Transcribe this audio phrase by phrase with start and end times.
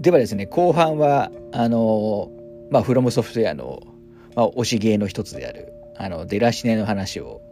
[0.00, 2.30] ではですね、後半は、あの、
[2.70, 3.82] まあ、フロムソフトウェアの、
[4.34, 7.42] まあ、推し芸の一つである、あの、デラシネの話を、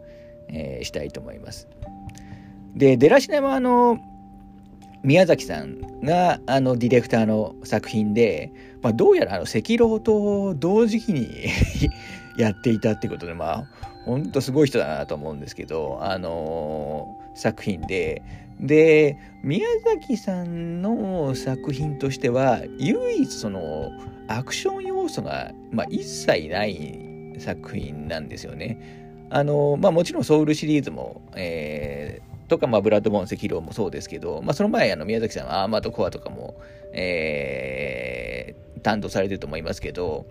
[0.47, 1.67] えー、したいと思います。
[2.75, 3.99] で、デラシネは、あの、
[5.03, 9.43] 宮崎さんが、あの、ディレクターの作品で、まあ、どうやら、赤
[9.79, 11.29] 狼と同時期に
[12.35, 13.67] やっていたってことで、まあ、
[14.05, 18.23] ほんとすごい人だなと思うんですけど、あのー、作品で、
[18.59, 23.91] で、宮崎さんの作品としては、唯一その、
[24.27, 29.27] アクション要素が、まあ、一切ない作品なんですよね。
[29.29, 36.59] あの、まあ、もちろんソウルシリーズも、えー、とか、まあ、ブラッドボーン赤狼もそうですけど、まあ、その前、あの、宮崎さんはアーマードコアとかも、
[36.91, 40.25] えー、担当されてると思いますけど、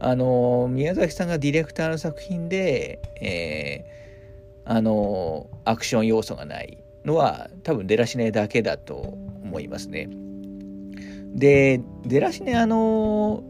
[0.00, 10.08] あの、宮崎さんがディレクターの作品で、えー、あの、アクション要素がないのは多分デラシネだけだと思いますね。
[11.34, 13.42] で、デラシネあの、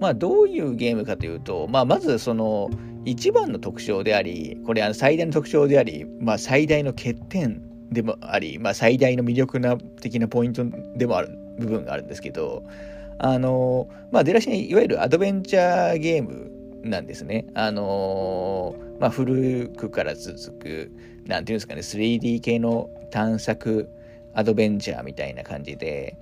[0.00, 2.70] まあどういうゲームかというと、まあまずその
[3.04, 10.64] 一番の特徴であり、これあの最大の特徴であり、まあ最大の欠点でもあり、まあ最大の魅力な的なポイント
[10.96, 12.64] でもある部分があるんですけど、
[13.18, 17.46] あの、まあデラシネいわゆるアドベンチャーゲームなんですね。
[17.54, 20.92] あのまあ古くから続く
[21.28, 23.90] なんていうんですかね、3D 系の探索
[24.34, 26.16] アドベンチャーみたいな感じで、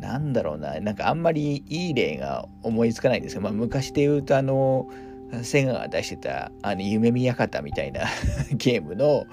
[0.00, 4.86] なんだろうな、なんかあんまりいい例が思いつかないんですけど、まあ、昔で言うとあの、
[5.42, 8.02] セガが出してた、あの、夢見館みたいな
[8.52, 9.24] ゲームの、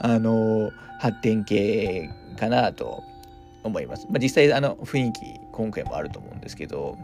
[0.00, 3.02] あの、発展系かなと
[3.62, 4.06] 思います。
[4.10, 5.20] まあ、実際、あの、雰囲気、
[5.52, 6.96] 今回もあると思うんですけど、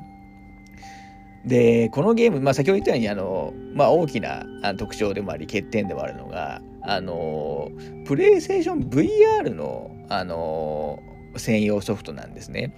[1.45, 4.45] で、このゲーム、まあ、先ほど言ったように、あの、まあ、大きな
[4.77, 7.71] 特徴でもあり、欠点でもあるのが、あの、
[8.07, 10.99] プレイステーション VR の、あの、
[11.37, 12.75] 専用ソフトなんですね。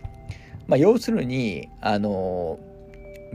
[0.66, 2.58] まあ、要するに、あの、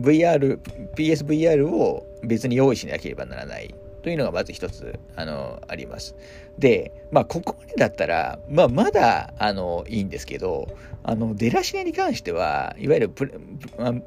[0.02, 0.60] VR、
[0.98, 6.14] PSVR を別に用意しなければならないというのがまず一つ、あの、あります。
[6.60, 10.68] で、まあ、ここまでだったら、まあ、まだ、あの、いいんですけど、
[11.04, 13.32] あの、出だしに関しては、いわゆるプレ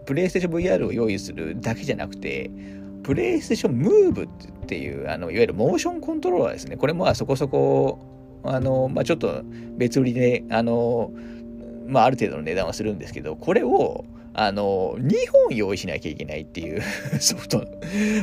[0.05, 2.51] プレイステーション VR を用意するだけじゃなくて、
[3.03, 4.29] プレイステーションムーブっ
[4.67, 6.77] ていう、あの、いわゆるモーションコントローラーですね。
[6.77, 7.99] これもそこそこ、
[8.45, 9.43] あの、まあ、ちょっと
[9.77, 11.11] 別売りで、あの、
[11.87, 14.05] まあ、ある程度の値段はするんですけど、これを、
[14.35, 15.11] あの、2
[15.49, 16.81] 本用意しなきゃいけないっていう
[17.19, 17.65] ソフト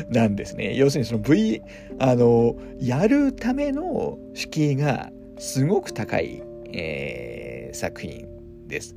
[0.10, 0.76] なんですね。
[0.76, 1.62] 要するにその V、
[2.00, 6.42] あの、やるための敷居がすごく高い、
[6.72, 8.28] えー、作品
[8.68, 8.96] です。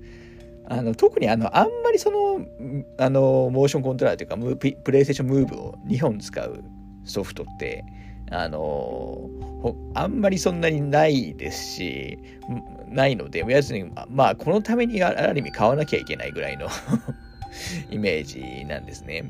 [0.71, 2.41] あの特にあのあんまりその
[2.99, 6.65] あのモーションコントローラーというかプレイステーションムーブを2本使う
[7.05, 7.85] ソフトって
[8.31, 9.31] あの
[9.95, 12.19] あんまりそんなにないですし
[12.91, 16.69] ないので、要するに、まあ、このためにある意味買わなきゃいけないぐらいの
[17.91, 19.25] イメージなんですね。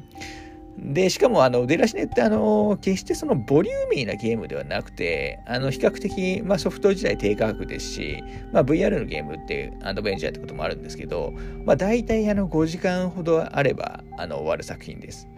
[0.81, 8.23] で、しかも、あの、デラシネって、あの、決してそのボリューミーなゲームではなくて、あの、比較的、まあ、ソフト自体低価格ですし、
[8.53, 11.33] まあ、VR のゲームってアドベンチャーってこともあるんですけど、
[11.65, 15.29] まあ、大体、あの、5時間ほどあれば、あの、終わる作品です。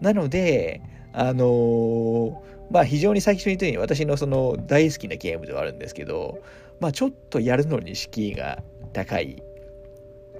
[0.00, 6.38] なので、あのまあ、非常に最初に言ったように、私のその大好きなゲームではあるんですけど、
[6.78, 8.62] まあ、ちょっとやるのに敷居が
[8.92, 9.42] 高い、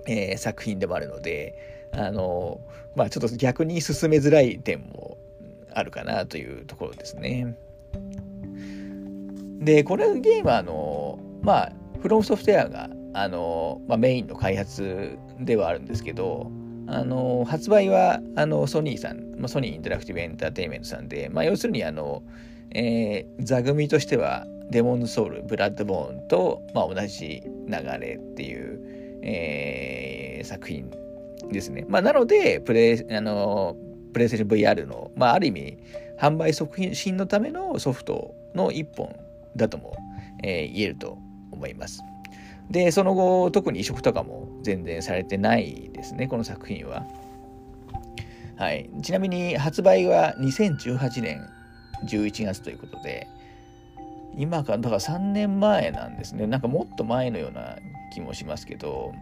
[0.07, 2.61] えー、作品でもあるので、あの、
[2.95, 5.19] まあ、ちょっと逆に進めづらい点も
[5.73, 7.57] あるかなというところですね。
[9.59, 16.51] で、これゲームは、あの、まあ、フロムソフトウェアが、あの、まあ、メインの開発ではあるんですけど、
[16.87, 22.23] あの、発売は、あの、ソニーさん、まあ、ソニーインタラクティブエンターテインメントさんで、まあ、要するに、あの、
[22.73, 28.81] えー、座組としては、デモンズソウル、ブラッドボーンと、まあ、同じ流れっていう、
[29.23, 30.91] えー、作品
[31.53, 31.85] ですね。
[31.89, 33.77] まあ、なので、プレイ、あの、
[34.13, 35.79] プレイステーション VR の、まあ、ある意味、
[36.19, 39.15] 販売促進のためのソフトの一本
[39.57, 39.97] だとも、
[40.43, 41.19] えー、言えると
[41.51, 42.03] 思います。
[42.71, 47.07] で、その後、特に移植とかも全然されてないですね、この作品は。
[48.57, 48.91] はい。
[49.03, 51.49] ちなみに、発売は2018年
[52.07, 53.27] 11月ということで、
[54.37, 56.47] 今から、だから3年前なんですね。
[56.47, 57.77] なんかもっと前のような
[58.13, 59.13] 気もしますけど、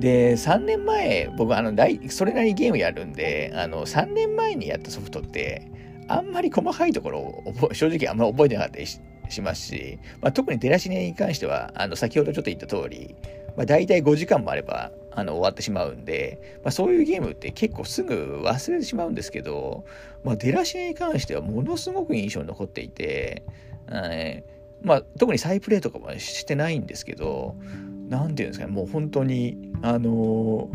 [0.00, 1.72] で、3年前、僕、あの、
[2.08, 5.70] それなりにゲームやるんで、あの、3年前にやったソフトって、
[6.08, 8.98] あんまり細かいところを正直あんまり覚えてなかったりし
[9.42, 13.14] ますし、まあ、特にデラシネに関しては、あの、先ほどちょっと言った通り、
[13.56, 19.84] まあ、大体5時間もあれば、あの、終わってしまうんで、まあ、そういうゲームって結構すぐ忘れてしまうんですけど、
[20.24, 23.42] まあ、出だしに関してはものすごく印象に残っていて、
[23.92, 24.44] え
[24.82, 27.54] まあ、特に再プレイとかもしてないんですけど、
[28.10, 30.68] 何て言うんですかねもう本当にあの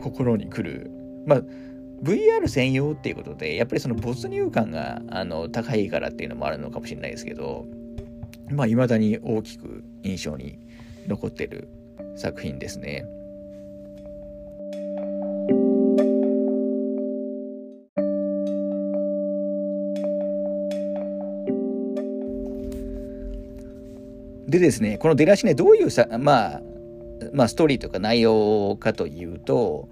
[0.00, 0.90] 心にくる
[1.26, 1.42] まあ
[2.02, 7.64] VR 専用っていうことでやっぱりその没入感があの高いからっていうのもあるのかもしれないですけど
[8.50, 10.58] まあ未だに大きく印象に
[11.08, 11.68] 残ってる
[12.16, 13.06] 作品ですね。
[24.54, 26.62] でですね、この出だしね、どういうさ、まあ、
[27.34, 29.88] まあ、ストーリーとか内容かというと、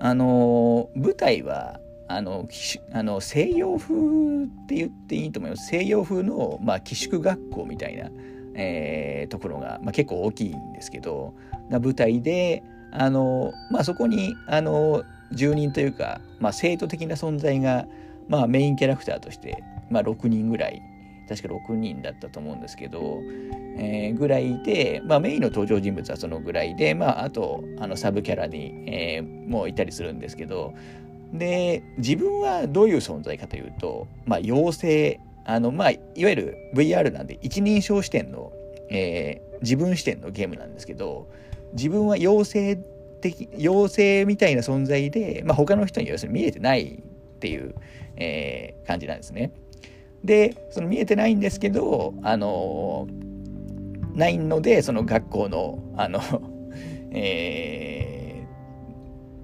[0.00, 2.48] あの、舞台は、あの、
[2.92, 5.68] あの西洋風って言っていいと思います。
[5.68, 8.10] 西洋風の、まあ、寄宿学校みたいな、
[8.54, 11.34] えー、ところが、まあ、結構大きいんですけど、
[11.68, 17.86] な舞台で、あの、まあ、そこに、あの、住人というか、まあ、生徒的な存在が、
[18.26, 20.82] まあ、メインキャラクターとして、まあ、6人ぐらい
[21.30, 23.20] 確か6人だったと思うんですけど、
[23.76, 30.74] えー、ぐらいで、まあ、メインの登場人物はそのぐらいで、まあ、あとあのサブキャラに、えー、もういたりするんですけど
[31.32, 38.52] で自分はどういう存在かというと、まあ、妖精あの、まあ、いわゆる VR なんで一人称視点の、
[38.90, 41.28] えー、自分視点のゲームなんですけど
[41.72, 42.82] 自分は妖精
[43.20, 47.02] 的妖精みたいな存在で、まあ、他の人に要するに見えてない
[47.36, 47.74] っていう、
[48.16, 49.52] えー、感じなんですね。
[50.24, 53.06] でその見えてないんですけどあの
[54.14, 56.20] ないのでその学校のあの
[57.12, 58.44] え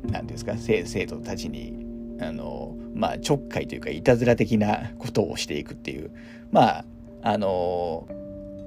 [0.06, 1.74] ー、なんですか生徒たちに
[2.20, 6.10] あのまあちょっかいというかいたずら的なことをしていくっていう
[6.50, 6.84] まあ
[7.22, 8.06] あの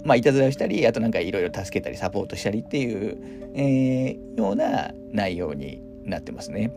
[0.03, 3.17] まあいたずらをしたりあとなんかいろいろ助けたりサポートしたりっていう、
[3.55, 6.71] えー、ような内容になってますね。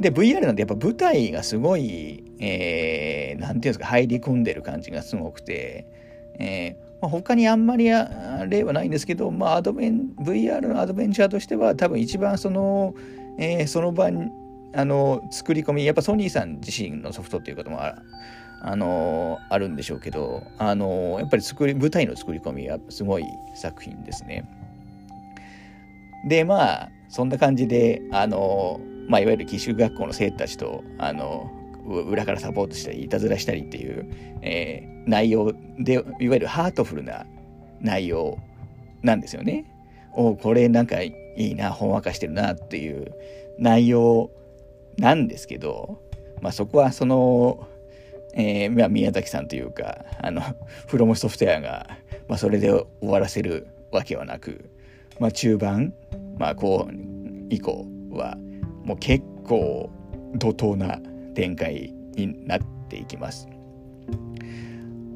[0.00, 5.86] で、VR なんてやっぱ舞台がすごい、えー、ていうんですか、入り込んでる感じがすごくて、
[6.38, 7.86] えーまあ、他にあんまり
[8.48, 12.94] 例はないんですけど、まあ、アドベン VR のアドベンチャーとしては多分一番その、
[13.38, 14.30] えー、その場に
[14.74, 17.96] あの作り込みやっぱソニーさん自身のソフトっていうこともあ
[18.62, 23.24] あのあるんでしょうけどあのやっぱり作り舞台の作り込みはすごい
[23.54, 24.44] 作品ですね。
[26.28, 28.80] でまあそんな感じであの
[29.10, 31.50] まあ、いわゆる寄宿学校の生徒たちと、あの、
[31.98, 34.08] 裏からサポートしたり、いたずらしたりっていう、
[34.42, 37.26] えー、内容で、いわゆるハートフルな
[37.80, 38.38] 内容
[39.02, 39.64] なんですよね。
[40.12, 43.12] おこれなんかいいな、ほんわかしてるなっていう
[43.58, 44.30] 内容
[44.98, 46.00] なんですけど、
[46.40, 47.68] まあそこはその、
[48.34, 50.42] えー、まあ、宮崎さんというか、あの、
[50.86, 51.86] フロムソフトウェアが、
[52.28, 54.70] まあ、それで終わらせるわけはなく、
[55.18, 55.92] まあ、中盤、
[56.38, 56.88] まあ、後
[57.48, 58.36] 以降は、
[58.84, 59.90] もう結構
[60.36, 61.00] 怒涛な
[61.34, 63.48] 展開になっていきます。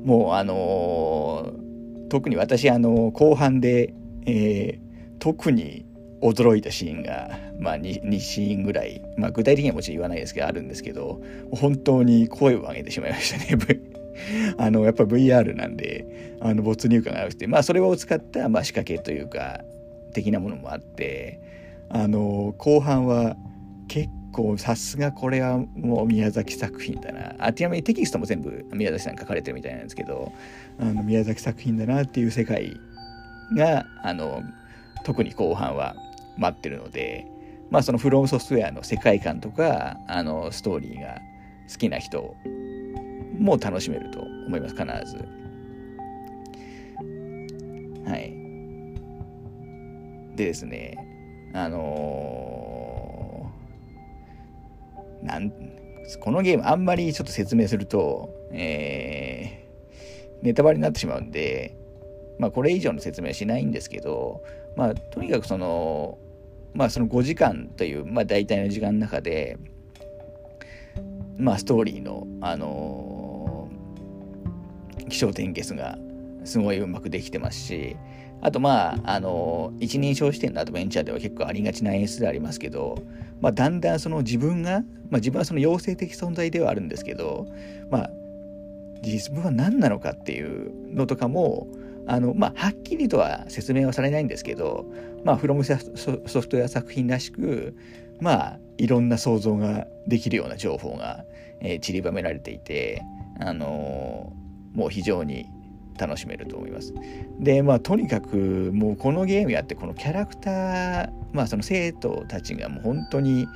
[0.05, 3.94] もうあのー、特に私あの後半で、
[4.26, 5.87] えー、特に
[6.22, 11.22] 驚いたシーンが、まあ2、2, シーンぐらい、まあ、具体的にはもちろん言わないですけどあるんですけど
[11.52, 13.81] 本当に声を上げてしまいましたね
[14.58, 19.62] あのやっぱ VR なんであの没入感があくてまあそれを使った、まあ、仕掛けというか
[20.12, 21.40] 的なものもあって
[21.90, 23.37] あの後半は
[23.88, 27.34] 結構さすがこれはもう宮崎作品だな。
[27.38, 30.32] あちなみにテキストも全部宮崎さん書かれてるみたいなんですけど
[30.78, 32.76] あの宮崎作品だなっていう世界
[33.56, 34.43] があの
[35.05, 35.94] 特に後半は
[36.36, 37.26] 待ってるので
[37.70, 41.19] まあそのフロムソフトウェアの世界観とかあのストーリーが
[41.70, 42.34] 好きな人
[43.38, 45.17] も楽しめると思います必ず。
[48.08, 48.44] はい。
[50.36, 50.96] でですね
[51.55, 52.64] あのー、
[55.24, 55.52] なん
[56.20, 61.74] このゲームあんまりちょっと説明すると、えー、ネタバレになってしまうんで、
[62.38, 64.44] まあこれ以上の説明はしないんですけど、
[64.76, 66.19] まあとにかくその、
[66.74, 69.56] まあその5時間という、まあ大体の時間の中で、
[71.38, 75.96] まあストーリーの、あのー、気象転結が
[76.44, 77.96] すごいうまくできてますし、
[78.44, 83.03] あとまあ、あの、一人称視点のアドベンチャーでは結構ありがちな演出でありますけど、
[83.41, 87.46] まあ、だんだんその自分が、まあ、自分はその妖精的存在ではあるんですけど、
[87.91, 88.10] まあ、
[89.03, 91.69] 自分は何なのかっていうのとかも、
[92.06, 94.84] あの、まあ、はっきりとは説明はされないんですけど、
[95.24, 97.74] まあ、フロムソフトウェア作品らしく、
[98.20, 101.24] まあ、いろんな想像ができるような情報が、
[101.60, 103.03] えー、散りばめられていて、
[103.41, 105.46] あのー、もう非常に
[105.98, 106.94] 楽しめると思います。
[107.39, 113.46] で、まあ、とにかく、もうこのゲームやって、このキャラクター、まあ、その生徒たちがもう本当に、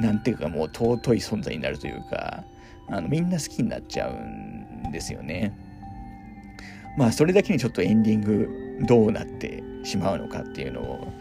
[0.00, 2.44] なんていうか、もう尊い存在になるというか、
[2.88, 5.52] あのみんな好きになっちゃうんですよね。
[6.96, 8.48] まあ、それだけにちょっとエンディング
[8.86, 11.12] どうなってしまうのかっていうのを、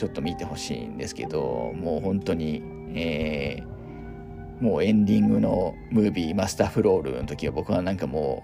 [0.00, 2.62] ちょっと見てほしいんですけどもう本当に、
[2.94, 8.42] えー、もうエンディングのムービーマスターフロールの時は僕はなんかも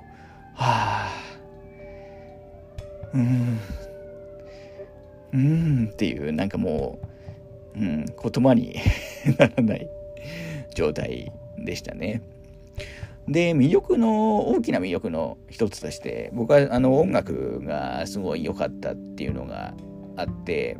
[0.54, 1.10] うはあ
[3.16, 3.60] うん
[5.32, 6.98] うんっていうなんかも
[7.74, 8.76] う、うん、言葉に
[9.38, 9.88] ならない
[10.74, 12.22] 状態でしたね。
[13.28, 19.74] で、魅力の、大きな魅力の一つとして、僕はあの音楽がすごい良かったっていうのが
[20.16, 20.76] あって、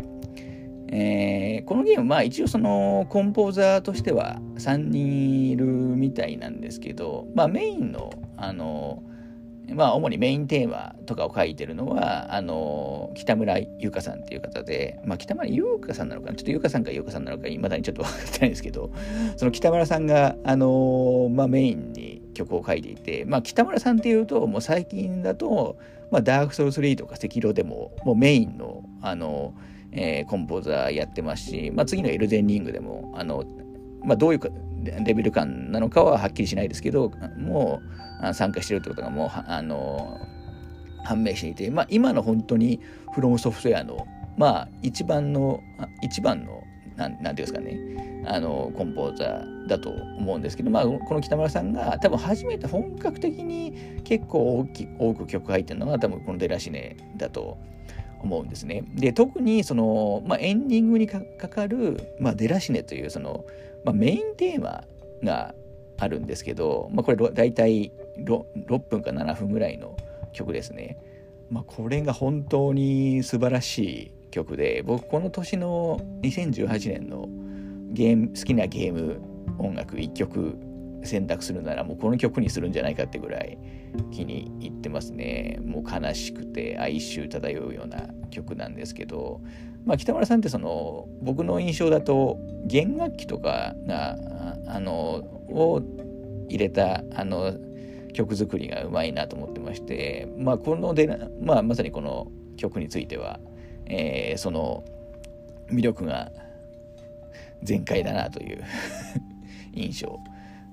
[0.88, 9.02] えー、このゲーム、まあ一応そのコンポーザーとしては3人いるみたいなんですけど、まあメインの、あの、
[9.74, 18.90] まあ、主にメインテーマとかを書いてるのは、あの、北村優香さんっていう方で、まあ、北村優香さんなのかなちょっと優香さんか優香さんなのか、いまだにちょっと分かってないんですけど、
[19.36, 25.78] その北村さんが、あの、まあ、メインに曲を書いていて、まあ、北村さんっていうと、もう最近だと、
[26.10, 29.54] まあ、ダークソウル3とか赤色でも、もうメインの、あの、
[29.92, 33.44] えー、コンポーザーやってますし、まあ、次のエルデンリングでも、あの、
[34.04, 34.40] まあ、どういう
[35.04, 40.20] レベル感なのかははっきりしないですけど、もう、参加してるってことがもうあの
[41.04, 42.80] 判明していて、まあ、今の本当に
[43.12, 44.06] フロムソフトウェアの、
[44.36, 45.60] まあ、一番の
[46.02, 46.62] 一番の
[46.96, 57.58] なんなんていうんですかねあのコンポーザーだと思うんですけど、まあ、この北村さんが多分初めて本格的に結構大き多く曲入ってるのが多分このデラシネだと
[58.20, 58.82] 思うんですね。
[58.94, 63.44] で特にその、まあ、エンディングにかかる、まあ、デラシネというその、
[63.84, 64.84] まあ、メインテーマ
[65.22, 65.54] が
[65.98, 69.96] あるんですけど、まあ、これ大体 6, 6分か7分ぐらいの
[70.32, 70.98] 曲ですね。
[71.50, 77.28] まあ、これが本当に素晴らしい曲で僕この年の2018年の
[77.92, 79.20] ゲーム好きなゲーム
[79.58, 80.58] 音楽1曲
[81.04, 83.58] 選択するならもうこの曲にするんじゃないかってぐらい
[84.10, 89.40] 気に入ってますねもう悲しくて哀愁漂うような曲なんですけど、
[89.84, 94.16] まあ、北村さんってその僕の印象だと弦楽器とかが
[94.66, 95.80] あのを
[96.48, 97.56] 入れたあの
[98.16, 101.06] 曲作りがうまいなと思ってまして、まあ、こので、
[101.40, 103.38] まあ、まさにこの曲については、
[103.84, 104.84] えー、その
[105.70, 106.32] 魅力が
[107.62, 108.64] 全開だなという
[109.74, 110.18] 印象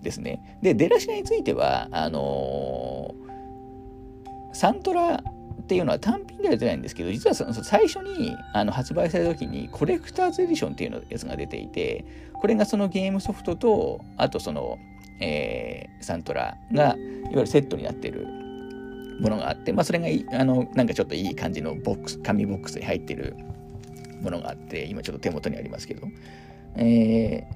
[0.02, 0.58] ですね。
[0.62, 14.78] で、出だしについては、あのー、サントラっていうのは単品では出ないんですけど、実はその最初にあの発売された時にコレクターズエディションっていうのやつが出ていて、これがそのゲームソフトと、あとその、
[15.20, 16.96] えー、サントラがいわ
[17.32, 18.27] ゆるセットになってる
[19.20, 20.08] ものがあって、まあ、それが
[20.39, 23.36] あのなんかちょっといい感じのボックス紙ボックスに入ってる
[24.22, 26.08] ものがあって今ちょっと手元にありますけど、
[26.75, 27.48] え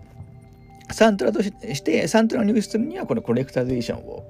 [0.87, 4.23] ー、サントラとしてサントラを入手するにはこのコレクターズエディションを、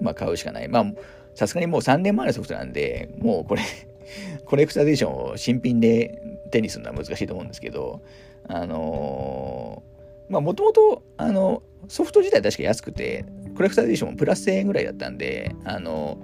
[0.00, 0.68] まあ、買うしかない。
[0.68, 0.86] まあ
[1.34, 3.62] さすがにもう3年前のソフトなんでもうこれ
[4.46, 8.02] コレクターズエディションを新品で手にするのは難しいと思うんですけど
[8.46, 9.93] あのー、
[10.28, 13.24] まあもともとあのソフト自体確か安くて、
[13.56, 16.18] コレクターディションもプラス1000円ぐらいだったんで、あの、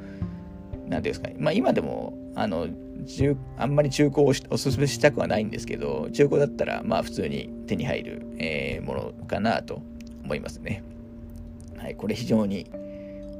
[0.88, 2.69] なんていうんですかね、まあ今でも、あの、
[3.07, 9.83] 中あんまり中古をおすすめしたくはないんですけど、中古だったら、まあ普通に手に入る、えー、ものかなと
[10.25, 10.83] 思いますね。
[11.76, 12.71] はい、これ非常に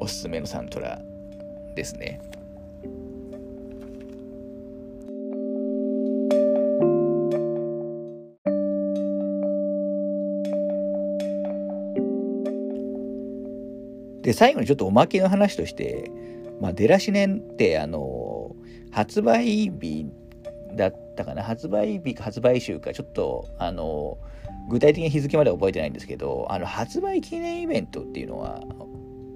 [0.01, 1.01] おすすめのサントラ
[1.77, 2.21] ですね。
[14.23, 16.11] で、最後にちょっとおまけの話として、
[16.61, 18.55] まあ、出だし年って、あの、
[18.91, 20.07] 発売日
[20.77, 24.19] だったかな、発売日か発売週か、ちょっと、あの、
[24.69, 28.61] 具体的な日付までは覚えてないんですけど、あの、発売記念イベントっていうのは、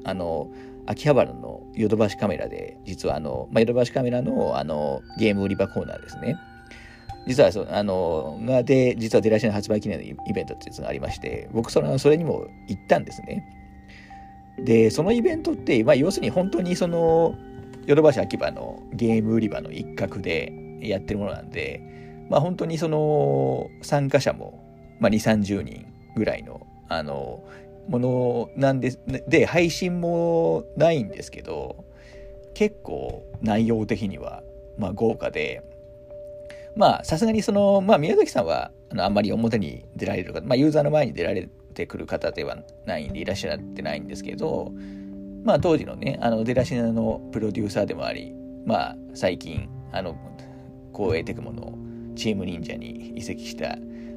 [0.05, 0.51] あの、
[0.87, 6.37] 秋葉原のヨドバシカメラで、実はあの、まあ、ヨドバシカメラのあのゲーム売り場コーナーですね。
[7.27, 13.43] 実はそ、あの、がで、実は出だしの発売記念のイベントっていうのがありまして、僕その、それにも行ったんですね。
[14.59, 17.35] で、そのイベントって、まあ、要するに本当にその、
[17.87, 21.83] ヨドバシ秋葉のゲーム売り場の一角でやってるものなんで、
[22.31, 24.65] まあ、本当にその参加者も、
[25.01, 27.43] まあ、2、30人ぐらいの、あの、
[27.89, 28.93] ものなんで。
[29.29, 31.85] で、配信もないんですけど、
[32.55, 34.43] 結構内容的には、
[34.79, 35.63] まあ、豪華で、
[36.77, 44.73] まあ、さすがにその、まあ、宮崎さんは、あのあんまり表に出られるか、まあ、ユーザーの前に出られるてくる方ではないんでいらっしゃってないんですけど、
[45.45, 50.17] まあ当時のね、あの、デラシナのプロデューサーでもあり、まあ最近、あの、
[50.93, 51.77] 光栄テクモの
[52.17, 53.77] チーム忍者に移籍した、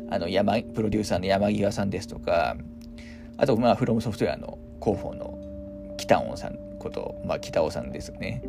[0.10, 2.56] あの、山、プロデューサーの山際さんですとか、
[3.38, 5.38] あと、まあ、フロムソフトウェアの広報の
[5.98, 8.42] 北尾さんこと、まあ、北尾さんですね。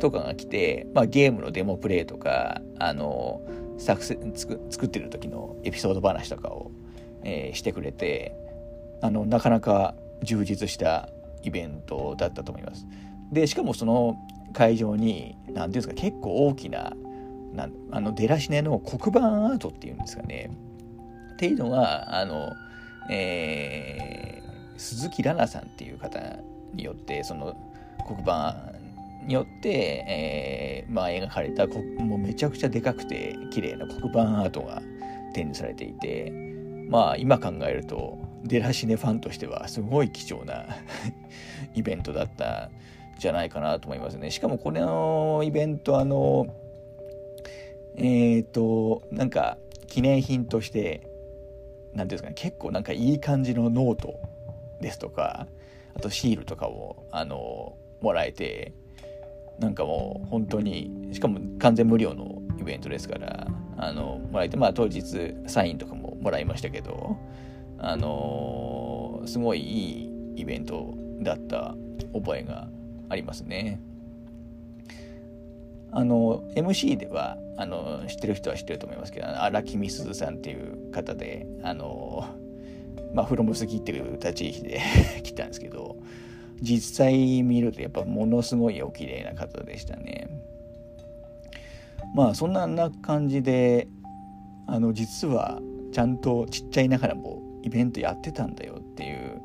[0.00, 3.40] とかが来て、まあ、ゲームのデモプレイとか、あの、
[3.78, 6.70] 作作作ってる時のエピソード話とかを、
[7.24, 8.36] えー、してくれて
[9.04, 11.10] あのなかなか充実した
[11.42, 12.86] イベントだったと思います。
[13.30, 14.16] でしかもその
[14.54, 16.94] 会場に何ていうんですか結構大きな
[17.52, 20.50] なあのデラシネの黒板アートっていうんですかね
[21.34, 22.54] っていうのがあの、
[23.10, 26.18] えー、鈴木奈々さんっていう方
[26.72, 27.54] によってその
[28.06, 28.56] 黒板
[29.26, 29.68] によって、
[30.08, 34.80] えー、まあ、描かれたもうめちゃくちゃでかくて綺麗な黒板アートが
[35.34, 36.32] 展示されていて
[36.88, 40.66] まあ今考えるとデラシネファンとしてはすごい貴重な
[41.74, 42.70] イベントだった
[43.18, 44.30] じゃないかなと思いますね。
[44.30, 46.46] しかもこれのイベントあの
[47.96, 51.08] えっ、ー、となんか記念品として
[51.94, 54.18] 何ていうんですかね結構なんかいい感じのノート
[54.80, 55.46] ですとか
[55.94, 58.72] あとシールとかをあのもらえて
[59.58, 63.46] なんかもう本当にしかも完全無料のイベントですから
[63.76, 67.16] あのもらえてまあ当日サインとかももらいましたけど
[67.78, 71.74] あのすごいいいイベントだった
[72.12, 72.68] 覚えが
[73.08, 73.80] ありますね。
[75.92, 82.26] あの MC ではあの知ってる人は知ってると思いますけど荒木美鈴さんっていう方であの
[83.14, 84.80] まあフロムスキっていう立ち位置で
[85.22, 85.96] 来たんですけど
[86.60, 90.28] 実際見るとやっぱものすごいお綺麗な方でしたね。
[92.16, 93.86] まあそんな感じで
[94.66, 95.60] あの実は
[95.92, 99.40] ちゃんとちっちゃいながらもイベントやってたんだよっていう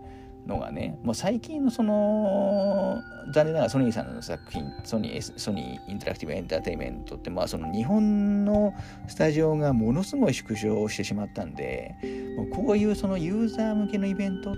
[0.45, 3.01] のがねもう最近のその
[3.33, 8.73] 残念ながらソニーさんの作品ソニーソニーインタラクティブエンターテインメントってまあその日本の
[9.07, 11.95] スタジオがものすごい縮小してしまったんで
[12.35, 14.55] もうこういうそのユーザー向けのイベントっ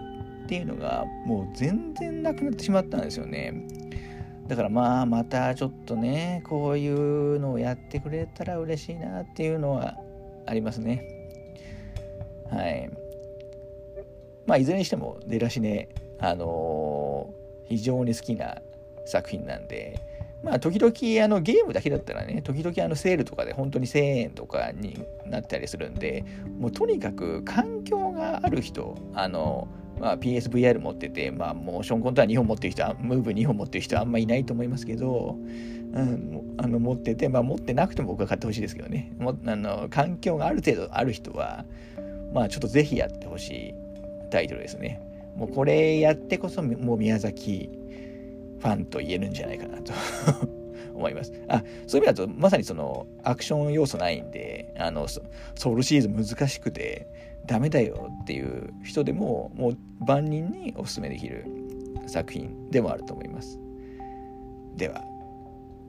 [0.47, 3.53] ていうのがもう全然なくなってしまったんですよね。
[4.47, 9.97] だからまあまたちょっとねこういうのをやってくれたら嬉しいなっていうのは
[10.45, 11.05] ありますね。
[12.49, 13.00] はい。
[14.51, 15.87] まあ、いずれにしても出だしね、
[16.19, 18.57] あのー、非常に好きな
[19.05, 19.97] 作品なんで、
[20.43, 26.25] まあ、時々あのゲームだけだったらね、時々あのセールとかで本当に1000円とかになったりするんで、
[26.59, 35.37] もうとにかく環境がある人、あの、まあ、PSVR 持ってて、まあ、モーションコントローラー2本持ってる人は、ムーブ2本持ってる人はあんまいないと思いますけど、
[35.93, 41.63] うん、あの持ってて、まあ、持ってなくても僕は買ってほしいですけどね、もあの環境がある程度ある人は、
[42.33, 43.90] まあ、ちょっとぜひやってほしい。
[44.31, 44.99] タイトルですね。
[45.35, 47.69] もうこれやってこそもう宮崎
[48.59, 49.93] ファンと言えるんじゃないかなと
[50.93, 51.33] 思います。
[51.47, 55.21] あ、そういう意味だとまさにそのアクション要素ないんで、あのソ
[55.71, 57.07] ウルシリーズ難しくて
[57.45, 61.45] ダメだよっていう人でももう万人にお勧めできる
[62.07, 63.59] 作品でもあると思います。
[64.75, 65.03] では、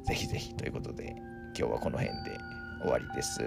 [0.05, 1.15] ぜひぜひということで
[1.57, 2.39] 今日はこの辺で
[2.83, 3.41] 終わりです。